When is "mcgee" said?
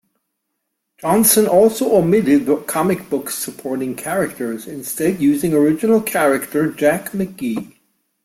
7.11-7.75